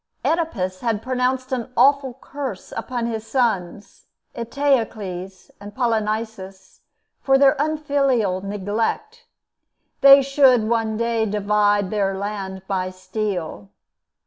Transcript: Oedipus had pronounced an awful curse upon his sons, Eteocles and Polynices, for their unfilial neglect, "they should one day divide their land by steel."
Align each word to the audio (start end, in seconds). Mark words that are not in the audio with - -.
Oedipus 0.25 0.79
had 0.79 1.03
pronounced 1.03 1.51
an 1.51 1.71
awful 1.77 2.17
curse 2.19 2.71
upon 2.75 3.05
his 3.05 3.27
sons, 3.27 4.07
Eteocles 4.33 5.51
and 5.59 5.75
Polynices, 5.75 6.79
for 7.21 7.37
their 7.37 7.55
unfilial 7.59 8.41
neglect, 8.41 9.27
"they 10.01 10.23
should 10.23 10.63
one 10.67 10.97
day 10.97 11.27
divide 11.27 11.91
their 11.91 12.17
land 12.17 12.63
by 12.67 12.89
steel." 12.89 13.69